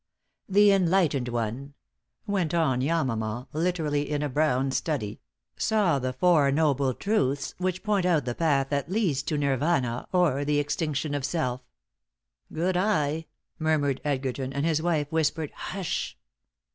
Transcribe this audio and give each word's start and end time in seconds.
"The 0.49 0.71
Enlightened 0.71 1.27
One," 1.29 1.75
went 2.25 2.55
on 2.55 2.81
Yamama, 2.81 3.45
literally 3.53 4.09
in 4.09 4.23
a 4.23 4.29
brown 4.29 4.71
study, 4.71 5.19
"saw 5.57 5.99
the 5.99 6.11
four 6.11 6.51
noble 6.51 6.95
truths 6.95 7.53
which 7.59 7.83
point 7.83 8.03
out 8.07 8.25
the 8.25 8.33
path 8.33 8.69
that 8.69 8.89
leads 8.89 9.21
to 9.21 9.37
Nirvana 9.37 10.07
or 10.11 10.43
the 10.43 10.57
extinction 10.57 11.13
of 11.13 11.23
self." 11.23 11.61
"Good 12.51 12.75
eye!" 12.77 13.27
murmured 13.59 14.01
Edgerton, 14.03 14.51
and 14.53 14.65
his 14.65 14.81
wife 14.81 15.11
whispered 15.11 15.51
"Hush!" 15.51 16.17